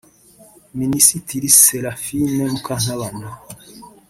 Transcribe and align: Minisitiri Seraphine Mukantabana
Minisitiri 0.79 1.49
Seraphine 1.61 2.43
Mukantabana 2.51 3.29